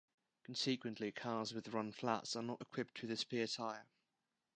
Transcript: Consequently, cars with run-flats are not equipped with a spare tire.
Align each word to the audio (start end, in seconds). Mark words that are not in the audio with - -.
Consequently, 0.41 1.11
cars 1.11 1.53
with 1.53 1.67
run-flats 1.67 2.35
are 2.35 2.41
not 2.41 2.59
equipped 2.59 2.99
with 3.03 3.11
a 3.11 3.17
spare 3.17 3.45
tire. 3.45 3.85